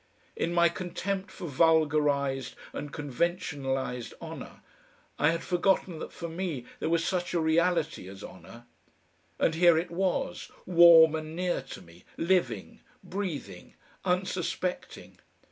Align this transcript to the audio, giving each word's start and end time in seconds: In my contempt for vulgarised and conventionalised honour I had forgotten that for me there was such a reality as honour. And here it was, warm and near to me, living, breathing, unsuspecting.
In 0.35 0.51
my 0.51 0.67
contempt 0.67 1.29
for 1.29 1.47
vulgarised 1.47 2.55
and 2.73 2.91
conventionalised 2.91 4.15
honour 4.19 4.61
I 5.19 5.29
had 5.29 5.43
forgotten 5.43 5.99
that 5.99 6.11
for 6.11 6.27
me 6.27 6.65
there 6.79 6.89
was 6.89 7.05
such 7.05 7.35
a 7.35 7.39
reality 7.39 8.07
as 8.09 8.23
honour. 8.23 8.65
And 9.37 9.53
here 9.53 9.77
it 9.77 9.91
was, 9.91 10.49
warm 10.65 11.13
and 11.13 11.35
near 11.35 11.61
to 11.61 11.83
me, 11.83 12.03
living, 12.17 12.79
breathing, 13.03 13.75
unsuspecting. 14.03 15.19